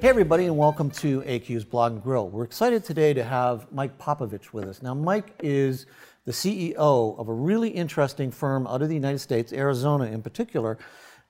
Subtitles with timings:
[0.00, 2.30] Hey, everybody, and welcome to AQ's Blog and Grill.
[2.30, 4.80] We're excited today to have Mike Popovich with us.
[4.80, 5.84] Now, Mike is
[6.24, 10.78] the CEO of a really interesting firm out of the United States, Arizona in particular,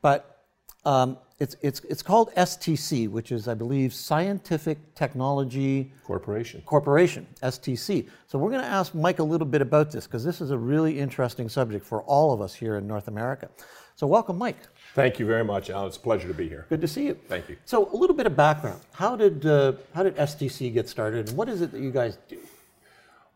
[0.02, 0.44] but
[0.84, 6.60] um, it's, it's, it's called STC, which is, I believe, Scientific Technology Corporation.
[6.66, 8.08] Corporation, STC.
[8.26, 10.58] So we're going to ask Mike a little bit about this because this is a
[10.58, 13.48] really interesting subject for all of us here in North America.
[13.96, 14.58] So welcome, Mike.
[14.94, 15.88] Thank you very much, Alan.
[15.88, 16.66] It's a pleasure to be here.
[16.68, 17.14] Good to see you.
[17.28, 17.56] Thank you.
[17.64, 18.80] So a little bit of background.
[18.92, 22.16] How did uh, how did STC get started, and what is it that you guys
[22.28, 22.38] do?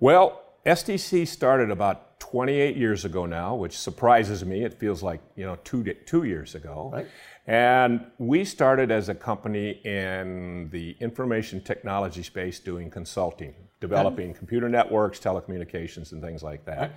[0.00, 4.64] Well, STC started about 28 years ago now, which surprises me.
[4.64, 6.90] It feels like you know two two years ago.
[6.92, 7.06] Right.
[7.46, 14.68] And we started as a company in the information technology space doing consulting, developing computer
[14.68, 16.78] networks, telecommunications, and things like that.
[16.78, 16.92] Right.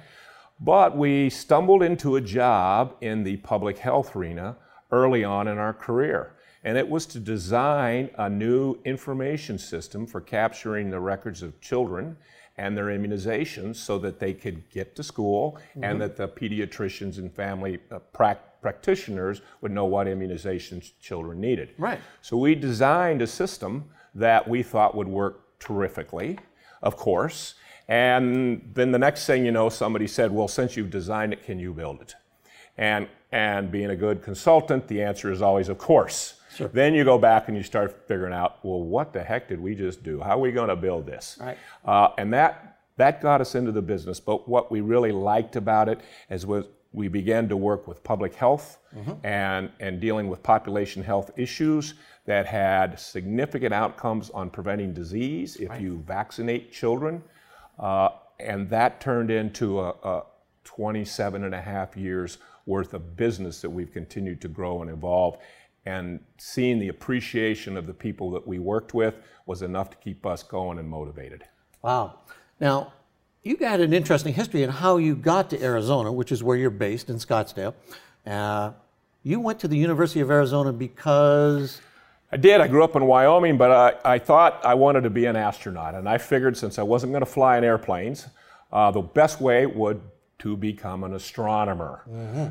[0.59, 4.55] But we stumbled into a job in the public health arena
[4.91, 6.33] early on in our career.
[6.63, 12.17] And it was to design a new information system for capturing the records of children
[12.57, 17.31] and their immunizations so that they could get to school and that the pediatricians and
[17.31, 17.99] family uh,
[18.61, 21.69] practitioners would know what immunizations children needed.
[21.77, 21.99] Right.
[22.21, 26.39] So we designed a system that we thought would work terrifically,
[26.81, 27.55] of course.
[27.87, 31.59] And then the next thing you know, somebody said, Well, since you've designed it, can
[31.59, 32.15] you build it?
[32.77, 36.35] And, and being a good consultant, the answer is always, Of course.
[36.55, 36.69] Sure.
[36.69, 39.75] Then you go back and you start figuring out, well, what the heck did we
[39.75, 40.19] just do?
[40.19, 41.37] How are we going to build this?
[41.39, 41.57] Right.
[41.85, 44.19] Uh, and that that got us into the business.
[44.19, 48.33] But what we really liked about it is was we began to work with public
[48.33, 48.79] health
[49.23, 51.93] and and dealing with population health issues
[52.25, 57.23] that had significant outcomes on preventing disease if you vaccinate children.
[57.79, 60.23] Uh, and that turned into a, a
[60.63, 65.37] 27 and a half years worth of business that we've continued to grow and evolve.
[65.85, 69.15] And seeing the appreciation of the people that we worked with
[69.45, 71.45] was enough to keep us going and motivated.
[71.81, 72.19] Wow.
[72.59, 72.91] Now,
[73.47, 76.69] you got an interesting history in how you got to Arizona, which is where you're
[76.69, 77.73] based in Scottsdale.
[78.25, 78.71] Uh,
[79.23, 81.79] you went to the University of Arizona because
[82.31, 82.59] I did.
[82.59, 85.95] I grew up in Wyoming, but I, I thought I wanted to be an astronaut.
[85.95, 88.27] And I figured since I wasn't going to fly in airplanes,
[88.71, 90.01] uh, the best way would
[90.39, 92.03] to become an astronomer.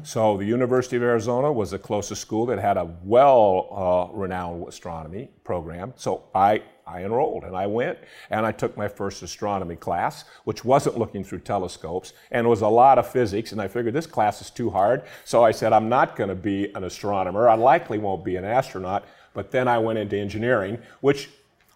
[0.02, 3.68] So the University of Arizona was the closest school that had a well
[4.12, 5.92] uh, renowned astronomy program.
[5.96, 7.98] So I, I enrolled and I went
[8.30, 12.68] and I took my first astronomy class, which wasn't looking through telescopes and was a
[12.68, 13.50] lot of physics.
[13.50, 15.02] And I figured this class is too hard.
[15.24, 17.48] So I said, I'm not going to be an astronomer.
[17.48, 19.04] I likely won't be an astronaut.
[19.34, 21.28] But then I went into engineering, which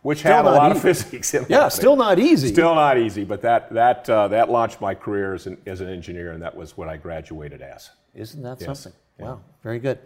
[0.02, 1.72] which had a lot of physics in yeah, it.
[1.72, 2.48] still not easy.
[2.48, 5.88] Still not easy, but that that uh, that launched my career as an, as an
[5.90, 7.90] engineer, and that was what I graduated as.
[8.14, 8.80] Isn't that Yes.
[8.80, 8.98] something?
[9.18, 9.98] Wow, very good.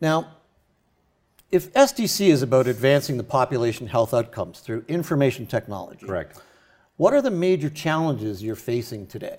[0.00, 0.34] Now,
[1.50, 6.40] if STC is about advancing the population health outcomes through information technology, Correct.
[6.96, 9.38] what are the major challenges you're facing today?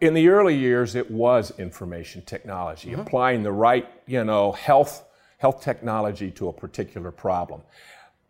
[0.00, 3.00] In the early years, it was information technology, mm-hmm.
[3.00, 5.04] applying the right, you know, health
[5.38, 7.60] health technology to a particular problem.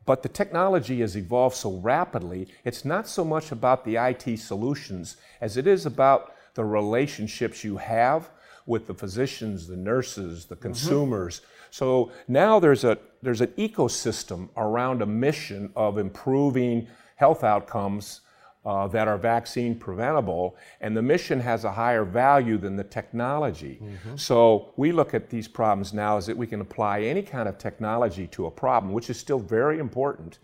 [0.04, 5.16] But the technology has evolved so rapidly, it's not so much about the IT solutions
[5.41, 8.31] as it is about the relationships you have
[8.66, 10.62] with the physicians, the nurses, the mm-hmm.
[10.62, 11.41] consumers.
[11.71, 18.21] So now there's a there's an ecosystem around a mission of improving health outcomes
[18.66, 23.81] uh, that are vaccine preventable, and the mission has a higher value than the technology.
[24.16, 27.59] So we look at these problems now as that we can apply any kind of
[27.59, 30.41] technology to a problem, which is still very important.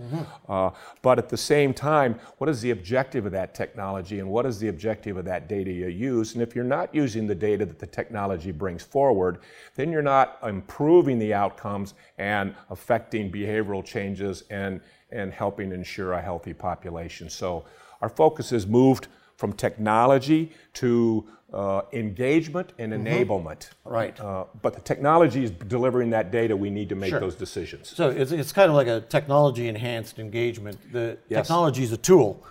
[0.48, 0.70] Uh,
[1.02, 4.60] but at the same time, what is the objective of that technology, and what is
[4.60, 6.34] the objective of that data you use?
[6.34, 9.38] And if you're not using the data that the technology brings forward,
[9.74, 16.22] then you're not improving the outcomes and affecting behavioral changes and and helping ensure a
[16.22, 17.28] healthy population.
[17.28, 17.64] So
[18.02, 19.06] our focus has moved
[19.36, 23.70] from technology to uh, engagement and enablement.
[23.84, 24.18] Right.
[24.20, 26.56] Uh, but the technology is delivering that data.
[26.56, 27.20] We need to make Sure.
[27.20, 27.88] those decisions.
[27.94, 30.78] So it's, it's kind of like a technology enhanced engagement.
[30.92, 31.46] The Yes.
[31.46, 32.44] technology is a tool,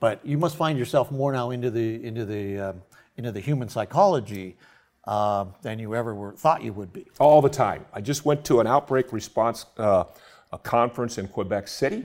[0.00, 2.82] but you must find yourself more now into the into the um,
[3.16, 4.56] into the human psychology
[5.06, 7.06] uh, than you ever were thought you would be.
[7.20, 7.84] all the time.
[7.92, 10.04] I just went to an outbreak response uh,
[10.52, 12.04] a conference in Quebec City,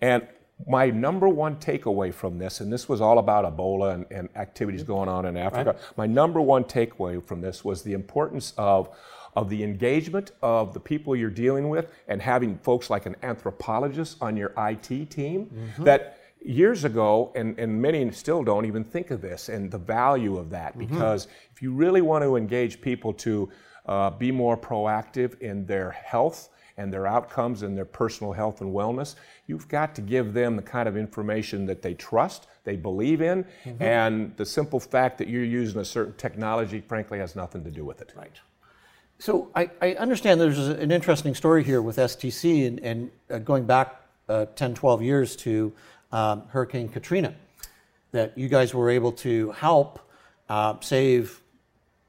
[0.00, 0.26] and
[0.66, 4.82] my number one takeaway from this, and this was all about Ebola and, and activities
[4.82, 5.76] going on in Africa.
[5.96, 8.88] My number one takeaway from this was the importance of
[9.36, 14.16] of the engagement of the people you're dealing with and having folks like an anthropologist
[14.20, 19.20] on your IT team that years ago, and, and many still don't even think of
[19.20, 20.78] this and the value of that.
[20.78, 23.50] Because if you really want to engage people to
[23.86, 28.72] uh, be more proactive in their health and their outcomes and their personal health and
[28.72, 29.14] wellness,
[29.46, 33.44] you've got to give them the kind of information that they trust, they believe in,
[33.64, 33.82] mm-hmm.
[33.82, 37.84] and the simple fact that you're using a certain technology, frankly, has nothing to do
[37.84, 38.12] with it.
[38.16, 38.40] Right.
[39.18, 43.64] So I, I understand there's an interesting story here with STC and, and uh, going
[43.64, 45.72] back uh, 10, 12 years to
[46.10, 47.34] um, Hurricane Katrina,
[48.10, 50.00] that you guys were able to help
[50.48, 51.40] uh, save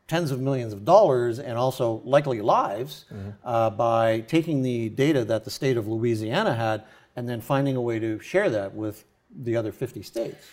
[0.07, 3.29] tens of millions of dollars and also likely lives mm-hmm.
[3.43, 6.83] uh, by taking the data that the state of Louisiana had
[7.15, 9.05] and then finding a way to share that with
[9.35, 10.47] the other 50 states.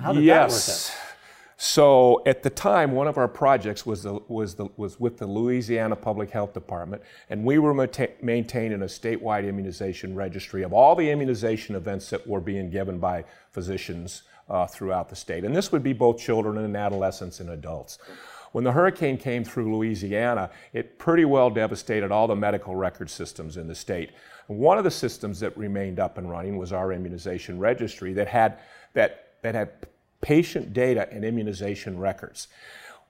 [0.00, 0.66] How did yes.
[0.66, 1.14] that work out?
[1.56, 5.26] So at the time, one of our projects was, the, was, the, was with the
[5.26, 11.08] Louisiana Public Health Department, and we were maintaining a statewide immunization registry of all the
[11.08, 15.44] immunization events that were being given by physicians uh, throughout the state.
[15.44, 17.98] And this would be both children and adolescents and adults.
[18.54, 23.56] When the hurricane came through Louisiana, it pretty well devastated all the medical record systems
[23.56, 24.12] in the state.
[24.46, 28.60] One of the systems that remained up and running was our immunization registry that had,
[28.92, 29.72] that, that had
[30.20, 32.46] patient data and immunization records.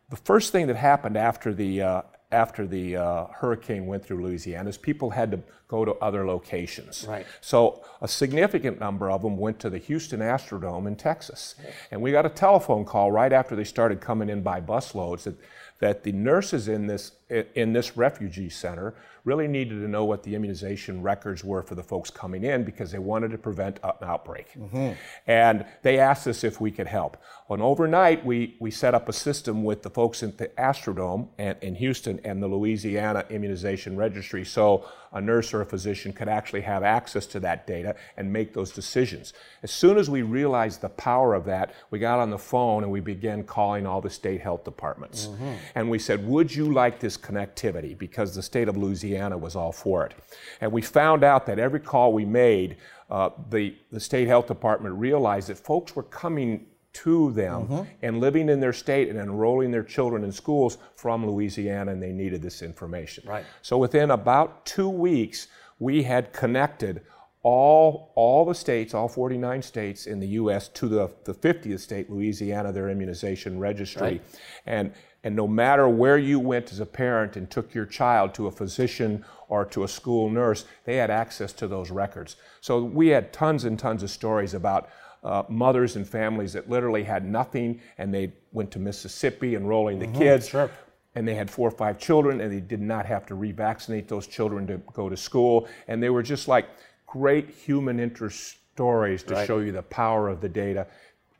[0.08, 2.02] The first thing that happened after the, uh,
[2.34, 7.06] after the uh, hurricane went through Louisiana is people had to go to other locations.
[7.08, 7.26] Right.
[7.40, 11.54] So a significant number of them went to the Houston Astrodome in Texas.
[11.90, 15.36] And we got a telephone call right after they started coming in by busloads that,
[15.84, 17.12] that the nurses in this,
[17.54, 18.94] in this refugee center
[19.24, 22.90] really needed to know what the immunization records were for the folks coming in because
[22.90, 24.50] they wanted to prevent an outbreak.
[24.58, 24.92] Mm-hmm.
[25.26, 27.18] And they asked us if we could help.
[27.50, 31.58] And overnight, we, we set up a system with the folks in the Astrodome and,
[31.60, 36.62] in Houston and the Louisiana Immunization Registry so a nurse or a physician could actually
[36.62, 39.32] have access to that data and make those decisions.
[39.62, 42.90] As soon as we realized the power of that, we got on the phone and
[42.90, 45.26] we began calling all the state health departments.
[45.26, 45.52] Mm-hmm.
[45.74, 47.96] And we said, Would you like this connectivity?
[47.96, 50.14] Because the state of Louisiana was all for it.
[50.60, 52.76] And we found out that every call we made,
[53.10, 57.82] uh, the, the state health department realized that folks were coming to them mm-hmm.
[58.02, 62.12] and living in their state and enrolling their children in schools from Louisiana, and they
[62.12, 63.24] needed this information.
[63.26, 63.44] Right.
[63.62, 65.48] So within about two weeks,
[65.80, 67.02] we had connected
[67.42, 70.68] all, all the states, all 49 states in the U.S.
[70.68, 74.02] to the, the 50th state, Louisiana, their immunization registry.
[74.02, 74.22] Right.
[74.64, 74.92] And,
[75.24, 78.50] and no matter where you went as a parent and took your child to a
[78.50, 82.36] physician or to a school nurse, they had access to those records.
[82.60, 84.90] So we had tons and tons of stories about
[85.24, 90.06] uh, mothers and families that literally had nothing and they went to Mississippi enrolling the
[90.06, 90.48] mm-hmm, kids.
[90.48, 90.70] Sure.
[91.14, 94.26] And they had four or five children and they did not have to revaccinate those
[94.26, 95.68] children to go to school.
[95.88, 96.68] And they were just like
[97.06, 99.46] great human interest stories to right.
[99.46, 100.86] show you the power of the data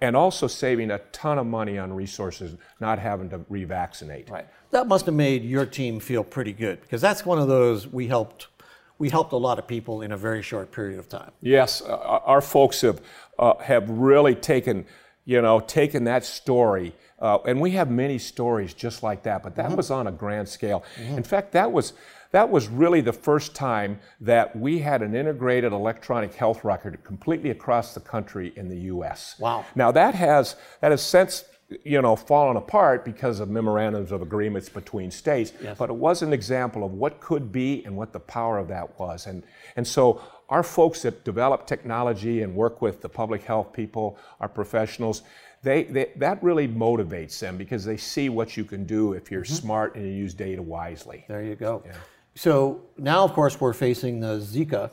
[0.04, 4.30] and also saving a ton of money on resources, not having to revaccinate.
[4.30, 4.46] Right.
[4.70, 8.06] That must have made your team feel pretty good because that's one of those we
[8.06, 8.48] helped
[8.98, 11.32] we helped a lot of people in a very short period of time.
[11.40, 13.00] Yes, uh, our folks have
[13.38, 14.84] uh, have really taken,
[15.24, 16.94] you know, taken that story.
[17.18, 19.76] Uh, and we have many stories just like that, but that mm-hmm.
[19.76, 20.84] was on a grand scale.
[20.96, 21.18] Mm-hmm.
[21.18, 21.92] In fact, that was
[22.32, 27.50] that was really the first time that we had an integrated electronic health record completely
[27.50, 29.36] across the country in the U.S.
[29.38, 29.64] Wow!
[29.74, 31.44] Now that has that has since
[31.84, 35.52] you know, fallen apart because of memorandums of agreements between states.
[35.62, 35.76] Yes.
[35.78, 38.98] But it was an example of what could be and what the power of that
[38.98, 39.26] was.
[39.26, 39.42] And,
[39.76, 44.48] and so our folks that develop technology and work with the public health people, our
[44.48, 45.22] professionals,
[45.64, 49.42] they, they, that really motivates them because they see what you can do if you're
[49.42, 49.54] mm-hmm.
[49.54, 51.24] smart and you use data wisely.
[51.26, 51.82] There you go.
[51.84, 51.92] Yeah.
[52.36, 54.90] So now, of course, we're facing the Zika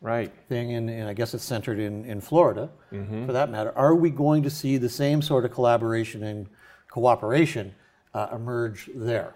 [0.00, 0.32] right.
[0.48, 3.26] thing, and, and I guess it's centered in, in Florida, mm-hmm.
[3.26, 3.76] for that matter.
[3.76, 6.48] Are we going to see the same sort of collaboration and
[6.90, 7.74] cooperation
[8.12, 9.34] uh, emerge there?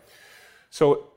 [0.70, 1.08] So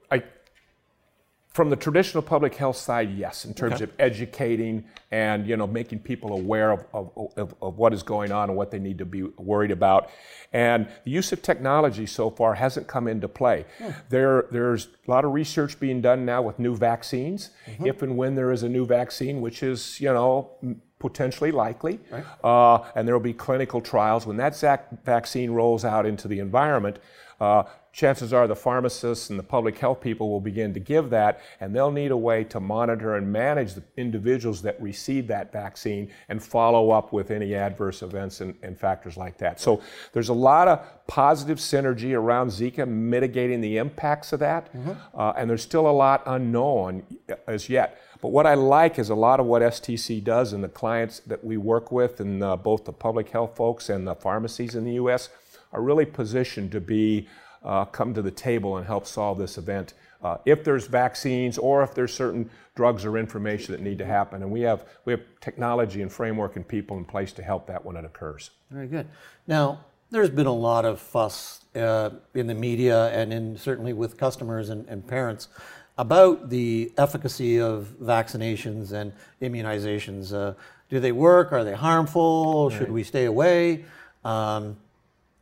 [1.58, 3.86] from the traditional public health side, yes, in terms okay.
[3.86, 8.32] of educating and you know making people aware of, of, of, of, what is going
[8.32, 10.12] on and what they need to be worried about.
[10.54, 13.66] And the use of technology so far hasn't come into play.
[13.80, 13.90] Hmm.
[14.10, 17.50] There, there's a lot of research being done now with new vaccines.
[17.66, 17.88] Mm-hmm.
[17.88, 20.52] If and when there is a new vaccine, which is you know
[21.00, 22.24] potentially likely, right.
[22.44, 24.58] uh, and there will be clinical trials when that
[25.06, 26.98] vaccine rolls out into the environment.
[27.39, 27.63] Uh,
[27.94, 31.75] chances are the pharmacists and the public health people will begin to give that, and
[31.75, 36.42] they'll need a way to monitor and manage the individuals that receive that vaccine and
[36.42, 39.60] follow up with any adverse events and, and factors like that.
[39.60, 39.82] So
[40.13, 44.94] there's a lot of positive synergy around Zika mitigating the impacts of that, mm-hmm.
[45.13, 47.04] uh, and there's still a lot unknown
[47.48, 48.01] as yet.
[48.21, 51.43] But what I like is a lot of what STC does and the clients that
[51.43, 54.93] we work with, and uh, both the public health folks and the pharmacies in the
[54.93, 55.29] U.S.,
[55.74, 57.27] are really positioned to be
[57.63, 59.93] uh, come to the table and help solve this event
[60.24, 64.41] uh, if there's vaccines or if there's certain drugs or information that need to happen.
[64.41, 67.86] And we have, we have technology and framework and people in place to help that
[67.86, 68.51] when it occurs.
[68.71, 69.07] Very good.
[69.47, 74.17] Now, there's been a lot of fuss uh, in the media and in certainly with
[74.17, 75.50] customers and, and, parents
[75.98, 80.34] about the efficacy of vaccinations and immunizations.
[80.34, 80.54] Uh,
[80.89, 81.51] do they work?
[81.51, 82.70] Are they harmful?
[82.70, 82.77] Right.
[82.77, 83.86] Should we stay away?
[84.24, 84.77] Um,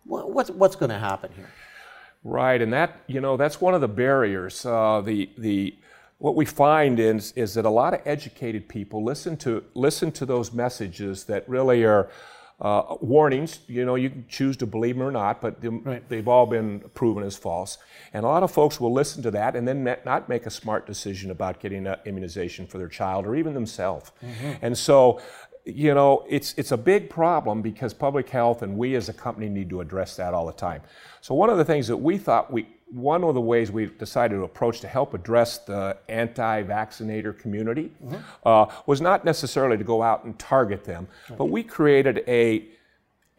[0.05, 1.49] what's what's going to happen here?
[2.23, 4.65] Right, and that you know that's one of the barriers.
[4.65, 5.75] Uh, the the
[6.17, 10.25] what we find is is that a lot of educated people listen to listen to
[10.25, 12.09] those messages that really are
[12.61, 13.59] uh, warnings.
[13.67, 16.07] You know, you can choose to believe them or not, but right.
[16.07, 17.77] they've all been proven as false.
[18.13, 20.87] And a lot of folks will listen to that and then not make a smart
[20.87, 24.11] decision about getting an immunization for their child or even themselves.
[24.23, 24.53] Mm-hmm.
[24.61, 25.21] And so,
[25.65, 29.49] you know, it's it's a big problem because public health and we as a company
[29.49, 30.81] need to address that all the time.
[31.21, 34.35] So one of the things that we thought we one of the ways we decided
[34.35, 38.15] to approach to help address the anti-vaccinator community mm-hmm.
[38.45, 41.35] uh, was not necessarily to go out and target them, okay.
[41.37, 42.67] but we created a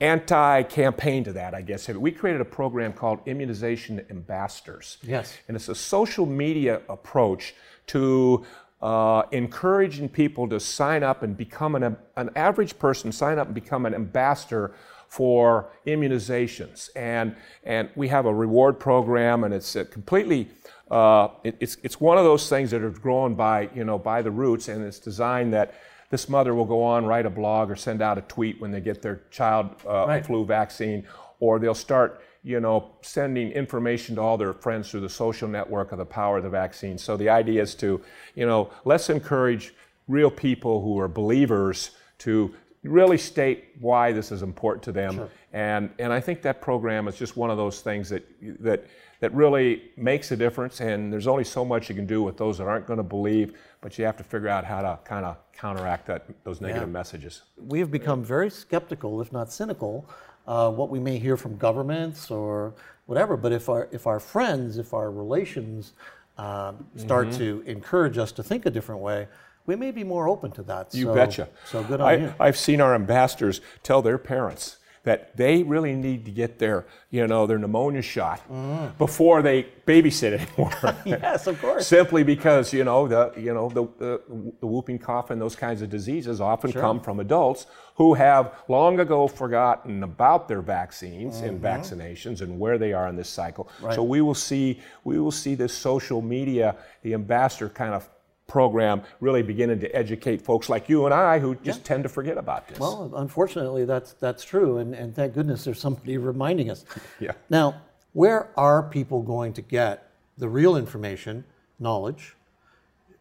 [0.00, 1.88] anti-campaign to that, I guess.
[1.88, 4.98] We created a program called Immunization Ambassadors.
[5.02, 5.34] Yes.
[5.48, 7.54] And it's a social media approach
[7.88, 8.44] to
[8.82, 13.54] uh, encouraging people to sign up and become an, an average person, sign up and
[13.54, 14.74] become an ambassador
[15.08, 16.90] for immunizations.
[16.96, 20.48] And, and we have a reward program, and it's completely,
[20.90, 24.22] uh, it, it's, it's one of those things that are grown by, you know, by
[24.22, 25.74] the roots, and it's designed that
[26.10, 28.80] this mother will go on, write a blog, or send out a tweet when they
[28.80, 30.26] get their child uh, right.
[30.26, 31.06] flu vaccine,
[31.40, 35.90] or they'll start you know, sending information to all their friends through the social network
[35.90, 36.96] of the power of the vaccine.
[36.96, 38.00] So the idea is to,
[38.36, 39.74] you know, let's encourage
[40.06, 42.54] real people who are believers to
[42.86, 45.14] really state why this is important to them.
[45.14, 45.30] Sure.
[45.52, 48.24] And, and I think that program is just one of those things that,
[48.60, 48.86] that,
[49.20, 50.80] that really makes a difference.
[50.80, 53.58] And there's only so much you can do with those that aren't going to believe,
[53.80, 56.92] but you have to figure out how to kind of counteract that, those negative yeah.
[56.92, 57.42] messages.
[57.56, 60.08] We have become very skeptical, if not cynical,
[60.46, 62.74] uh, what we may hear from governments or
[63.06, 63.36] whatever.
[63.36, 65.94] But if our, if our friends, if our relations
[66.38, 67.38] um, start mm-hmm.
[67.38, 69.26] to encourage us to think a different way,
[69.66, 70.94] we may be more open to that.
[70.94, 71.48] You so, betcha.
[71.66, 72.34] So good on I, you.
[72.38, 77.24] I've seen our ambassadors tell their parents that they really need to get their, you
[77.28, 78.98] know, their pneumonia shot mm.
[78.98, 80.96] before they babysit anymore.
[81.06, 81.86] yes, of course.
[81.86, 84.20] Simply because you know the, you know the, the,
[84.58, 86.82] the whooping cough and those kinds of diseases often sure.
[86.82, 91.50] come from adults who have long ago forgotten about their vaccines mm-hmm.
[91.50, 93.68] and vaccinations and where they are in this cycle.
[93.80, 93.94] Right.
[93.94, 98.08] So we will see we will see this social media, the ambassador kind of
[98.46, 101.84] program really beginning to educate folks like you and I who just yeah.
[101.84, 102.78] tend to forget about this.
[102.78, 106.84] Well, unfortunately, that's that's true, and, and thank goodness there's somebody reminding us.
[107.20, 107.32] yeah.
[107.50, 111.44] Now, where are people going to get the real information,
[111.78, 112.34] knowledge?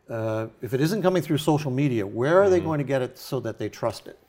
[0.10, 2.52] Uh, if it isn't coming through social media, where are mm-hmm.
[2.52, 4.20] they going to get it so that they trust it?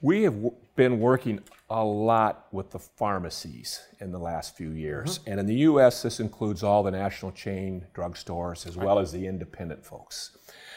[0.00, 1.40] We have w- been working
[1.70, 5.18] a lot with the pharmacies in the last few years.
[5.18, 5.30] Mm-hmm.
[5.30, 8.86] And in the US, this includes all the national chain drugstores as right.
[8.86, 10.36] well as the independent folks.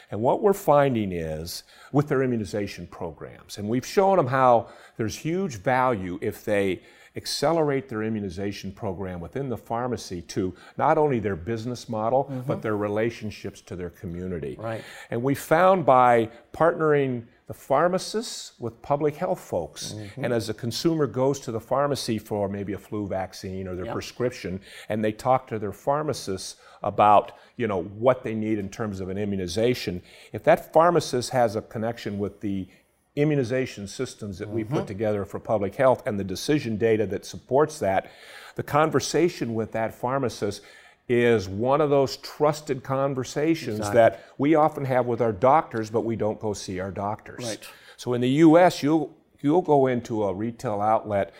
[0.09, 5.17] And what we're finding is with their immunization programs, and we've shown them how there's
[5.17, 6.81] huge value if they
[7.17, 12.41] accelerate their immunization program within the pharmacy to not only their business model, mm-hmm.
[12.41, 14.55] but their relationships to their community.
[14.57, 14.83] Right.
[15.09, 19.93] And we found by partnering the pharmacists with public health folks.
[19.93, 20.25] Mm-hmm.
[20.25, 23.85] And as a consumer goes to the pharmacy for maybe a flu vaccine or their
[23.85, 23.93] yep.
[23.93, 28.99] prescription, and they talk to their pharmacists about you know what they need in terms
[28.99, 30.01] of an immunization,
[30.33, 32.67] if that pharmacist has a connection with the
[33.15, 34.55] immunization systems that mm-hmm.
[34.55, 34.85] we put mm-hmm.
[34.85, 38.11] together for public health and the decision data that supports that,
[38.55, 40.61] the conversation with that pharmacist
[41.09, 43.95] is one of those trusted conversations exactly.
[43.95, 47.45] that we often have with our doctors, but we don't go see our doctors.
[47.45, 47.67] Right.
[47.95, 51.33] So in the U.S., you'll you'll go into a retail outlet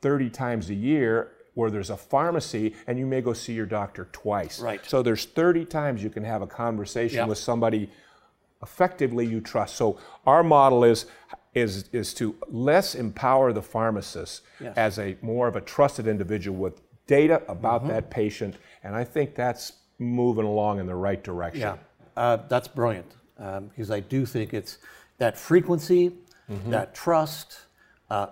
[0.00, 4.08] 30 times a year where there's a pharmacy and you may go see your doctor
[4.12, 4.58] twice.
[4.58, 4.80] Right.
[4.86, 7.28] So there's 30 times you can have a conversation yep.
[7.28, 7.90] with somebody
[8.62, 9.76] effectively you trust.
[9.76, 11.06] So our model is
[11.54, 14.76] is is to less empower the pharmacist yes.
[14.76, 16.80] as a more of a trusted individual with
[17.12, 17.92] data about mm-hmm.
[17.92, 21.60] that patient and I think that's moving along in the right direction.
[21.60, 21.76] Yeah,
[22.16, 24.78] uh, that's brilliant um, because I do think it's
[25.18, 26.12] that frequency,
[26.50, 26.70] mm-hmm.
[26.70, 27.60] that trust,
[28.10, 28.28] uh,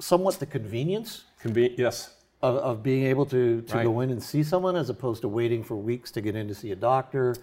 [0.00, 1.24] somewhat the convenience.
[1.42, 2.10] Conven- yes.
[2.42, 3.84] Of, of, being able to, to right.
[3.84, 6.54] go in and see someone as opposed to waiting for weeks to get in to
[6.54, 7.34] see a doctor.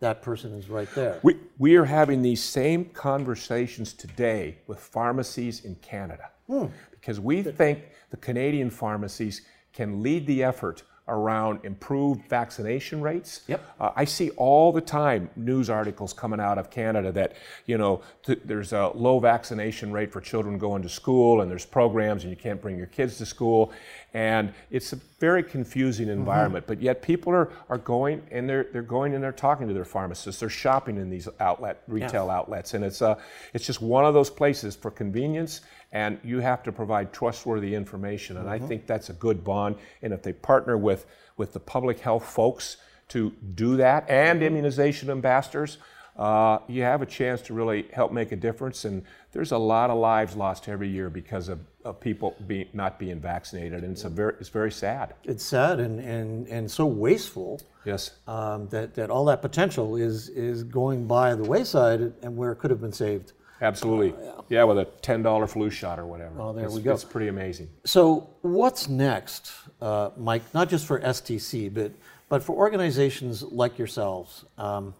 [0.00, 1.20] That person is right there.
[1.22, 6.66] We, we are having these same conversations today with pharmacies in Canada hmm.
[6.92, 9.42] because we think the Canadian pharmacies
[9.76, 13.42] can lead the effort around improved vaccination rates.
[13.46, 13.64] Yep.
[13.78, 17.34] Uh, I see all the time news articles coming out of Canada that
[17.66, 21.64] you know th- there's a low vaccination rate for children going to school, and there's
[21.64, 23.72] programs, and you can't bring your kids to school,
[24.14, 26.18] and it's a very confusing Mm-hmm.
[26.18, 26.66] environment.
[26.66, 29.84] But yet people are, are going and they're they're going and they're talking to their
[29.84, 30.40] pharmacists.
[30.40, 33.14] They're shopping in these outlet retail outlets, and it's uh
[33.54, 35.60] it's just one of those places for convenience.
[35.92, 39.76] And you have to provide trustworthy information, and I think that's a good bond.
[40.02, 42.78] And if they partner with with the public health folks
[43.08, 45.78] to do that and immunization ambassadors,
[46.18, 48.84] uh, you have a chance to really help make a difference.
[48.84, 52.98] And there's a lot of lives lost every year because of, of people be, not
[52.98, 55.14] being vaccinated, and it's a very it's very sad.
[55.24, 58.12] It's sad and, and, and so wasteful Yes.
[58.26, 62.56] um, that, that all that potential is, is going by the wayside and where it
[62.56, 63.32] could have been saved.
[63.60, 64.14] Absolutely.
[64.48, 64.64] yeah.
[64.64, 66.40] with a ten dollar flu shot or whatever.
[66.40, 66.92] Oh, there it's, we go.
[66.92, 67.68] It's pretty amazing.
[67.84, 70.42] So, what's next, uh, Mike?
[70.54, 71.92] Not just for STC, but
[72.28, 74.94] but for organizations like yourselves um,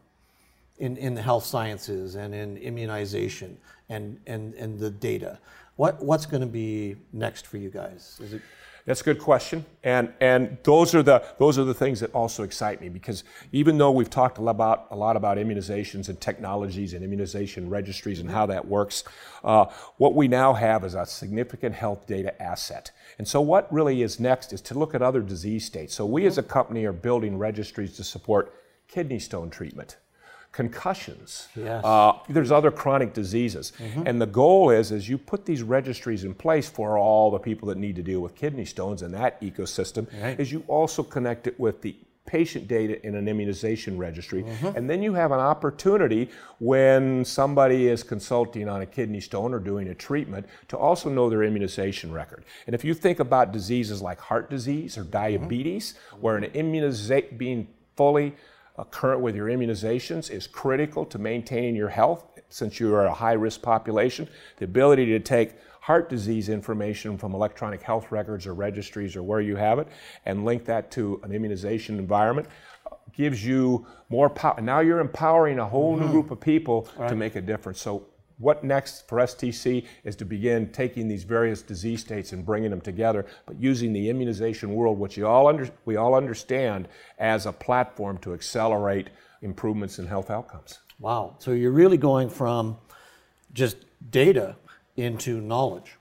[0.78, 3.58] in in the health sciences and in immunization
[3.88, 5.38] and and and the data.
[5.76, 8.18] What what's going to be next for you guys?
[8.22, 8.42] Is it
[8.87, 12.45] That's a good question, and and those are the those are the things that also
[12.45, 16.21] excite me because even though we've talked a lot about a lot about immunizations and
[16.21, 19.02] technologies and immunization registries and how that works,
[19.43, 19.64] uh,
[19.97, 22.93] what we now have is a significant health data asset.
[23.19, 25.93] And so, what really is next is to look at other disease states.
[25.93, 28.55] So, we as a company are building registries to support
[28.87, 29.97] kidney stone treatment,
[30.53, 31.49] concussions.
[31.55, 31.85] Yes.
[31.85, 33.73] Uh, there's other chronic diseases.
[33.79, 34.03] Mm-hmm.
[34.07, 37.69] And the goal is, as you put these registries in place for all the people
[37.69, 40.38] that need to deal with kidney stones in that ecosystem, Right.
[40.41, 41.95] is you also connect it with the
[42.26, 44.43] patient data in an immunization registry.
[44.43, 44.76] Mm-hmm.
[44.76, 49.61] And then you have an opportunity when somebody is consulting on a kidney stone or
[49.61, 52.45] doing a treatment to also know their immunization record.
[52.67, 55.11] And if you think about diseases like heart disease or mm-hmm.
[55.11, 58.35] diabetes, where an immunization being fully
[58.84, 63.32] current with your immunizations is critical to maintaining your health since you are a high
[63.32, 64.28] risk population.
[64.58, 69.41] The ability to take heart disease information from electronic health records or registries or where
[69.41, 69.89] you have it
[70.25, 72.49] and link that to an immunization environment
[73.12, 74.60] gives you more power.
[74.60, 76.12] Now you're empowering a whole new mm-hmm.
[76.12, 77.80] group of people to make a difference.
[77.80, 78.06] So
[78.38, 82.80] what next for STC is to begin taking these various disease states and bringing them
[82.80, 87.52] together, but using the immunization world, which you all under, we all understand, as a
[87.52, 89.08] platform to accelerate
[89.42, 90.80] improvements in health outcomes.
[90.99, 91.36] wow?
[91.38, 92.76] So you're really going from
[93.52, 93.76] just
[94.10, 94.56] data
[94.96, 95.92] into knowledge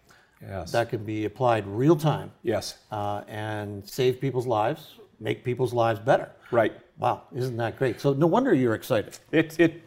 [0.42, 0.72] Yes.
[0.74, 2.78] that can be applied real time yes.
[2.92, 6.30] uh, and save people's lives, make people's lives better.
[6.52, 6.74] Right.
[7.00, 8.00] Wow, isn't that great?
[8.00, 9.18] So no wonder you're excited.
[9.32, 9.82] It, it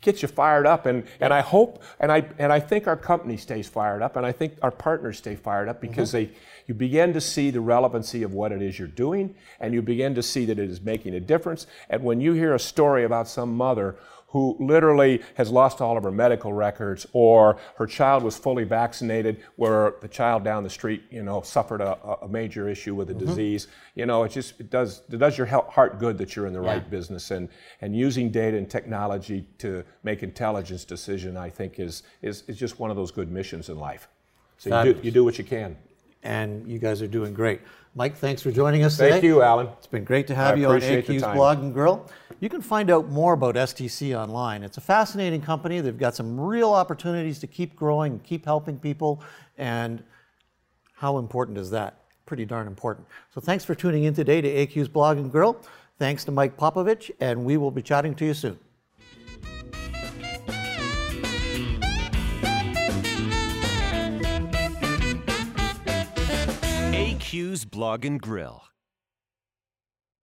[0.00, 3.36] gets you fired up, and, and I hope, and I, and I think our company
[3.36, 6.32] stays fired up, and I think our partners stay fired up because mm-hmm.
[6.32, 9.82] they, you begin to see the relevancy of what it is you're doing, and you
[9.82, 11.66] begin to see that it is making a difference.
[11.88, 13.96] And when you hear a story about some mother
[14.30, 19.42] who literally has lost all of her medical records, or her child was fully vaccinated,
[19.56, 23.14] where the child down the street, you know, suffered a, a major issue with a
[23.14, 23.26] mm-hmm.
[23.26, 23.66] disease.
[23.94, 26.60] You know, it just it does it does your heart good that you're in the
[26.60, 27.48] right business, and
[27.80, 32.78] and using data and technology to make intelligence decision, I think is is is just
[32.78, 34.08] one of those good missions in life.
[34.58, 35.76] So you do, you do what you can.
[36.22, 37.60] And you guys are doing great.
[37.94, 39.10] Mike, thanks for joining us today.
[39.10, 39.66] Thank you, Alan.
[39.78, 41.22] It's been great to have I you on AQ's.
[41.22, 42.08] Blog and Grill.
[42.38, 44.62] You can find out more about STC online.
[44.62, 45.80] It's a fascinating company.
[45.80, 49.22] They've got some real opportunities to keep growing, and keep helping people,
[49.58, 50.02] and
[50.94, 51.96] how important is that?
[52.26, 53.06] Pretty darn important.
[53.34, 55.60] So thanks for tuning in today to AQ's Blog and Grill.
[55.98, 58.58] Thanks to Mike Popovich, and we will be chatting to you soon.
[67.30, 68.69] AQ's Blog and Grill.